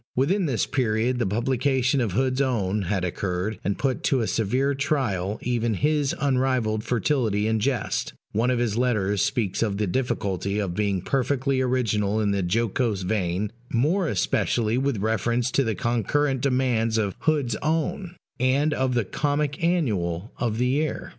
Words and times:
Within 0.15 0.47
this 0.47 0.65
period 0.65 1.19
the 1.19 1.27
publication 1.27 2.01
of 2.01 2.13
Hood's 2.13 2.41
Own 2.41 2.81
had 2.89 3.05
occurred, 3.05 3.59
and 3.63 3.77
put 3.77 4.01
to 4.05 4.21
a 4.21 4.25
severe 4.25 4.73
trial 4.73 5.37
even 5.43 5.75
his 5.75 6.15
unrivalled 6.19 6.83
fertility 6.83 7.45
in 7.45 7.59
jest: 7.59 8.13
one 8.31 8.49
of 8.49 8.57
his 8.57 8.75
letters 8.75 9.21
speaks 9.21 9.61
of 9.61 9.77
the 9.77 9.85
difficulty 9.85 10.57
of 10.57 10.73
being 10.73 11.03
perfectly 11.03 11.61
original 11.61 12.19
in 12.19 12.31
the 12.31 12.41
jocose 12.41 13.03
vein, 13.03 13.51
more 13.71 14.07
especially 14.07 14.75
with 14.75 14.97
reference 14.97 15.51
to 15.51 15.63
the 15.63 15.75
concurrent 15.75 16.41
demands 16.41 16.97
of 16.97 17.15
Hood's 17.19 17.55
Own, 17.57 18.15
and 18.39 18.73
of 18.73 18.95
the 18.95 19.05
Comic 19.05 19.63
Annual 19.63 20.31
of 20.39 20.57
the 20.57 20.65
year. 20.65 21.09